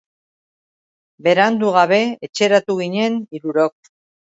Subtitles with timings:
[1.29, 3.93] Berandu gabe etxeratu ginen hirurok.